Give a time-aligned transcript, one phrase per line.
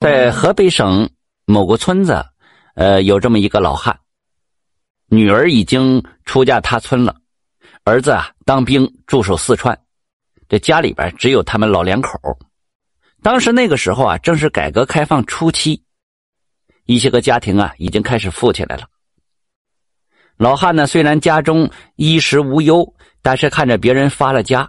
[0.00, 1.10] 在河北省
[1.44, 2.24] 某个村子，
[2.74, 4.00] 呃，有这么一个老汉，
[5.08, 7.14] 女儿已经出嫁他村了，
[7.84, 9.78] 儿子啊当兵驻守四川，
[10.48, 12.18] 这家里边只有他们老两口。
[13.22, 15.84] 当时那个时候啊，正是改革开放初期，
[16.86, 18.84] 一些个家庭啊已经开始富起来了。
[20.38, 22.90] 老汉呢，虽然家中衣食无忧，
[23.20, 24.66] 但是看着别人发了家，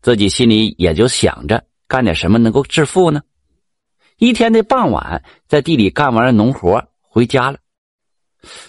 [0.00, 3.20] 自己心里也就想着干点什么能够致富呢。
[4.20, 7.58] 一天的傍晚，在地里干完了农活，回家了，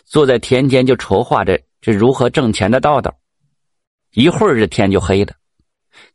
[0.06, 3.14] 坐在田间就筹划着这如何挣钱的道道。
[4.14, 5.34] 一会儿这天就黑了，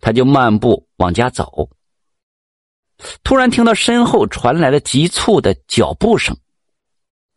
[0.00, 1.68] 他就漫步往家走。
[3.22, 6.34] 突然听到身后传来了急促的脚步声，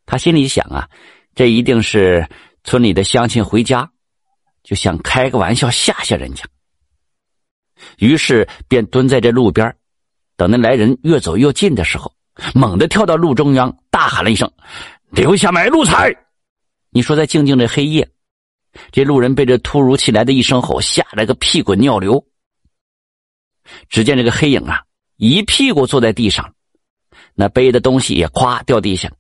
[0.06, 0.90] 他心里想啊，
[1.36, 2.26] 这一定是
[2.64, 3.92] 村里的乡亲回家，
[4.64, 6.46] 就想开个玩笑吓吓人家。
[7.98, 9.76] 于是便蹲在这路边。
[10.40, 12.10] 等那来人越走越近的时候，
[12.54, 14.50] 猛地跳到路中央，大喊了一声
[15.12, 16.16] ：“留下买路财！”
[16.92, 18.08] 你说，在静静的黑夜，
[18.90, 22.26] 这路人被这突如其来的一声吼吓了个屁滚尿流。
[23.90, 24.82] 只见这个黑影啊，
[25.18, 26.54] 一屁股坐在地上，
[27.36, 29.12] 那背的东西也咵掉地下，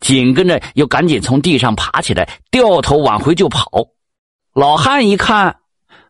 [0.00, 3.70] 紧跟着又赶紧从地上爬起来，掉头往回就跑。
[4.52, 5.60] 老汉一看，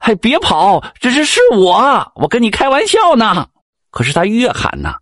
[0.01, 3.51] 还别跑，这是是我，我跟你开玩笑呢。
[3.95, 4.97] 可是他越喊呐，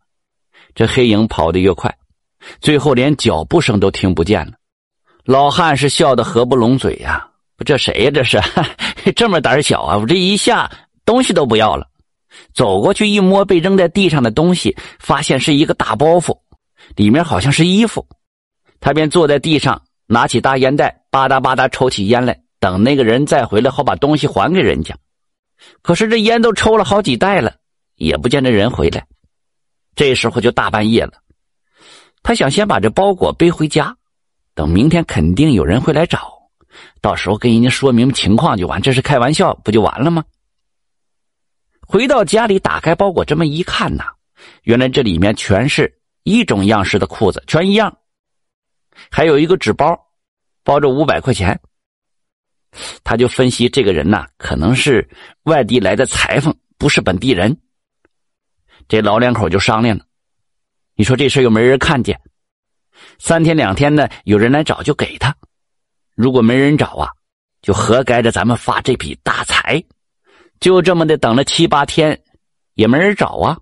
[0.75, 1.97] 这黑影跑得越快，
[2.61, 4.53] 最后连脚步声都听不见了。
[5.25, 7.27] 老汉是笑得合不拢嘴呀！
[7.65, 8.11] 这谁呀？
[8.13, 8.39] 这是
[9.17, 9.97] 这么胆小啊！
[9.97, 10.71] 我这一下
[11.07, 11.89] 东西都不要了，
[12.53, 16.39] 走过去一摸被扔在地上的东西，发现是一个大包袱，
[16.95, 18.07] 里面好像是衣服。
[18.79, 24.95] 他便坐在地上，拿起大烟袋，吧嗒吧嗒抽起烟来，等那个人再回来，好把东西还给人家。
[25.81, 27.55] 可是这烟都抽了好几袋了。
[27.97, 29.07] 也不见这人回来，
[29.95, 31.13] 这时候就大半夜了。
[32.23, 33.97] 他想先把这包裹背回家，
[34.55, 36.33] 等明天肯定有人会来找，
[37.01, 38.81] 到时候跟人家说明情况就完。
[38.81, 40.25] 这是开玩笑，不就完了吗？
[41.81, 44.05] 回到家里，打开包裹，这么一看呐，
[44.63, 45.93] 原来这里面全是
[46.23, 47.99] 一种样式的裤子，全一样，
[49.11, 49.99] 还有一个纸包，
[50.63, 51.61] 包着五百块钱。
[53.05, 55.07] 他就分析这个人呐，可能是
[55.43, 57.55] 外地来的裁缝，不是本地人。
[58.93, 60.05] 这老两口就商量了，
[60.97, 62.21] 你说这事又没人看见，
[63.19, 65.35] 三天两天的有人来找就给他，
[66.15, 67.09] 如果没人找啊，
[67.63, 69.83] 就活该着咱们发这笔大财。
[70.61, 72.23] 就这么的等了七八天，
[72.75, 73.57] 也没人找啊，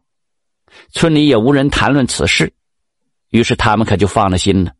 [0.90, 2.52] 村里也无人谈论此事，
[3.28, 4.72] 于是他们可就放了心了。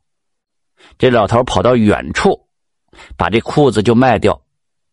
[0.99, 2.49] 这老头跑到远处，
[3.17, 4.43] 把这裤子就卖掉，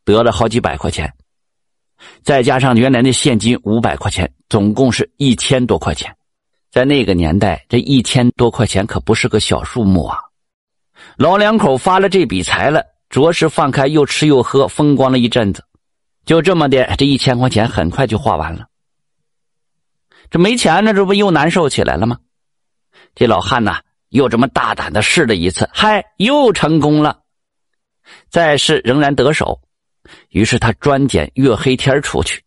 [0.05, 1.11] 得了好几百块钱。
[2.23, 6.15] 再加上原来的现金五百块钱，总共是一千多块钱。
[6.69, 10.19] 在那个年代，这一千多块钱可不是个小数目啊！
[11.17, 15.63] 老两口发了这笔财了，着实放开又吃又喝，风光了一阵子。
[16.25, 18.67] 就这么的，这一千块钱很快就花完了。
[20.29, 22.17] 这没钱了，这不又难受起来了吗？
[23.15, 27.21] 这老汉呐，又这么大胆的试了一次，嗨，又成功了。
[28.29, 29.59] 再试仍然得手。
[30.29, 32.43] 于是他专拣月黑天出去，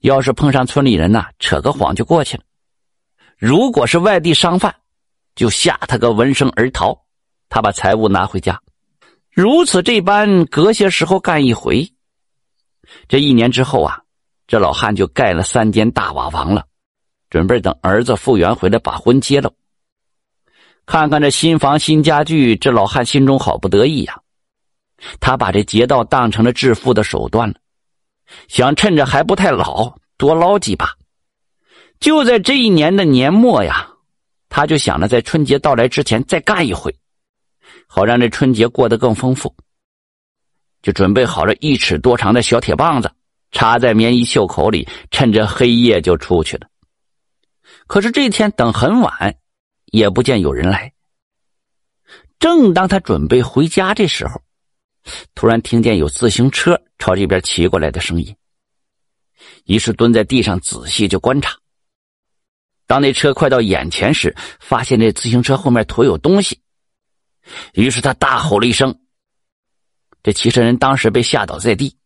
[0.00, 2.42] 要是碰上村里人呐，扯个谎就过去了；
[3.36, 4.74] 如果是外地商贩，
[5.34, 6.96] 就吓他个闻声而逃。
[7.48, 8.60] 他把财物拿回家，
[9.30, 11.92] 如此这般，隔些时候干一回。
[13.08, 14.02] 这一年之后啊，
[14.48, 16.66] 这老汉就盖了三间大瓦房了，
[17.30, 19.52] 准备等儿子复员回来把婚结了。
[20.86, 24.20] 看看这新房新家具，这老汉心中好不得意呀。
[25.20, 27.54] 他把这劫道当成了致富的手段了，
[28.48, 30.96] 想趁着还不太老多捞几把。
[32.00, 33.88] 就在这一年的年末呀，
[34.48, 36.94] 他就想着在春节到来之前再干一回，
[37.86, 39.54] 好让这春节过得更丰富。
[40.82, 43.10] 就准备好了一尺多长的小铁棒子，
[43.50, 46.68] 插在棉衣袖口里，趁着黑夜就出去了。
[47.86, 49.36] 可是这天等很晚，
[49.86, 50.92] 也不见有人来。
[52.38, 54.40] 正当他准备回家这时候，
[55.34, 58.34] 突然听见有自行车朝这边骑过来的声音，
[59.64, 61.56] 于是蹲在地上仔细就观察。
[62.86, 66.60] 当那车快到眼前时，发现这自行车后面驮有东西，
[67.74, 69.00] 于是他大吼了一声。
[70.22, 71.96] 这骑车人当时被吓倒在地，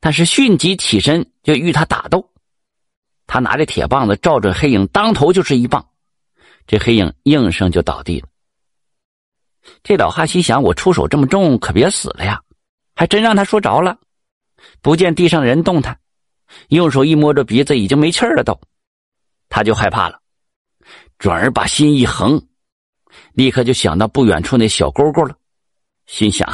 [0.00, 2.32] 但是迅即起身就与他打斗。
[3.26, 5.88] 他拿着铁棒子照准黑影，当头就是一棒，
[6.66, 8.28] 这黑影应声就倒地了。
[9.82, 12.40] 这老汉心想：“我出手这么重，可别死了呀！”
[12.94, 13.98] 还真让他说着了。
[14.80, 15.98] 不见地上的人动弹，
[16.68, 18.58] 用手一摸着鼻子，已经没气儿了，都，
[19.48, 20.20] 他就害怕了，
[21.18, 22.46] 转而把心一横，
[23.32, 25.36] 立刻就想到不远处那小沟沟了，
[26.06, 26.48] 心想：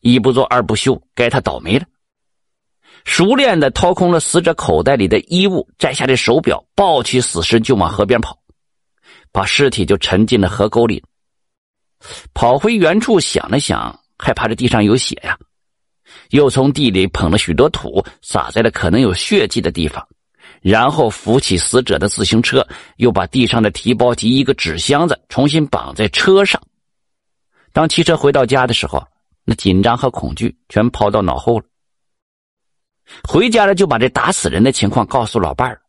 [0.00, 1.84] 一不做二不休，该他倒霉了。
[3.04, 8.38] 熟练的掏空了死者口袋里的衣物，摘下这手表，抱起死尸就往河边跑，
[9.30, 11.02] 把尸体就沉进了河沟里。
[12.34, 15.36] 跑回原处，想了想，害怕这地上有血呀，
[16.30, 20.06] 又从地里捧了许多土，撒在了可能有血迹的地方，
[20.60, 22.66] 然后扶起死者的自行车，
[22.96, 26.60] 又把地上的提包及一个纸箱子重新绑在车上。
[27.72, 29.06] 当骑车回到家的时候，
[29.44, 31.64] 那紧张和恐惧全抛到脑后了。
[33.22, 35.80] 回家了，就把这打死人的情况告诉老伴儿，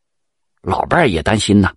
[0.62, 1.74] 老伴儿也担心呐。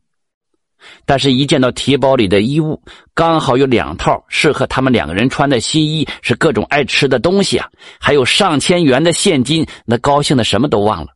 [1.04, 2.82] 但是，一见到提包里的衣物，
[3.14, 7.68] 刚好有两套适合他们两个人穿的新衣，是各种爱吃的东西啊，
[8.00, 11.08] 还有上千元的现金，那高兴的什么都忘了，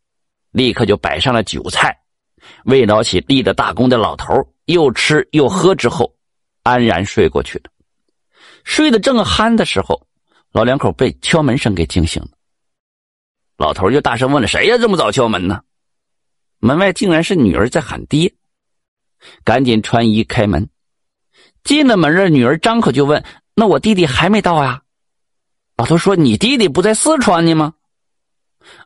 [0.52, 1.96] 立刻就摆上了酒菜，
[2.64, 4.34] 慰劳起立了大功的老头
[4.66, 6.14] 又吃又喝之后，
[6.62, 7.64] 安然睡过去了。
[8.64, 10.06] 睡得正酣的时候，
[10.52, 12.28] 老两口被敲门声给惊醒了。
[13.56, 14.76] 老头就大声问了：“谁呀？
[14.78, 15.60] 这么早敲门呢？”
[16.58, 18.32] 门外竟然是女儿在喊爹。
[19.44, 20.68] 赶紧穿衣开门，
[21.64, 23.24] 进了门的女儿张口就问
[23.54, 24.82] ：“那我弟弟还没到呀？”
[25.76, 27.74] 老头说：“你弟弟不在四川呢吗？”“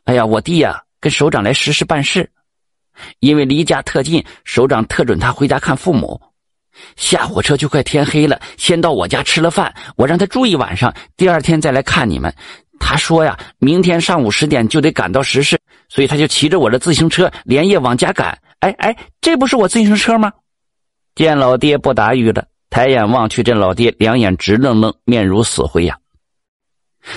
[0.05, 2.31] 哎呀，我弟呀，跟首长来实事办事，
[3.19, 6.21] 因为离家特近，首长特准他回家看父母。
[6.95, 12.33] 下火车就快天黑了，先到我家吃了饭，我让他住一晚上，第二天再来看你们。
[12.79, 20.31] 他说呀，明天上午十点就得赶到实事，所以他就骑着我的自行车连夜往家赶。”哎哎，这不是我自行车吗？
[21.13, 25.97] 见老爹不答语了，抬眼望去，这老爹两眼直愣愣，面如死灰呀。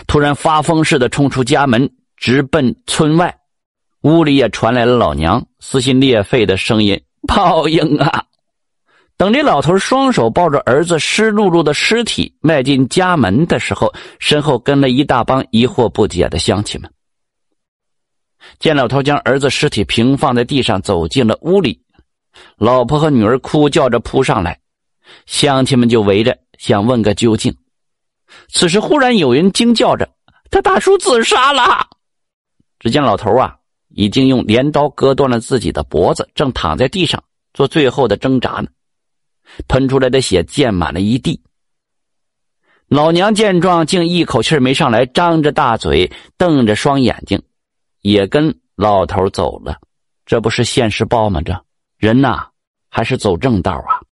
[0.06, 3.34] 突然发疯似的冲出家门，直奔村外。
[4.00, 8.24] 屋里也传来了老娘撕心裂肺的声音：“报应啊！”
[9.16, 16.90] 等这老头双手抱着儿子湿漉漉的尸体迈进家门的时候，身后跟了一大帮疑惑不解的乡亲们。
[18.58, 21.80] 见老头将儿子尸体平放在地上，走进了屋里，
[22.56, 24.58] 老婆和女儿哭叫着扑上来，
[25.26, 27.54] 乡亲们就围着想问个究竟。
[28.48, 30.08] 此时忽然有人惊叫着
[30.50, 31.88] ：“他大叔自杀了！”
[32.80, 33.56] 只见老头啊，
[33.88, 38.66] 已经用镰刀割断了自己的脖子，正躺在地上做最后的挣扎呢，
[39.68, 41.40] 喷出来的血溅满了一地。
[42.88, 47.40] 老娘见状，竟一口气没上来，张着大嘴，瞪着双眼睛。
[48.04, 49.80] 也跟老头走了，
[50.26, 51.40] 这不是现实报吗？
[51.40, 51.58] 这
[51.96, 52.48] 人呐，
[52.90, 54.03] 还是走正道啊！